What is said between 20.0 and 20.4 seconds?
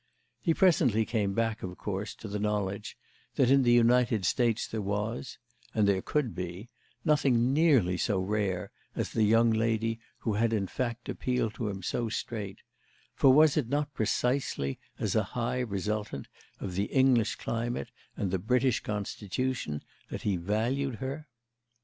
that he